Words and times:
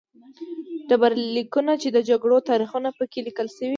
ډبرلیکونه 0.89 1.73
چې 1.81 1.87
د 1.95 1.97
جګړو 2.09 2.37
تاریخونه 2.49 2.89
په 2.97 3.03
کې 3.11 3.19
لیکل 3.27 3.47
شوي 3.55 3.69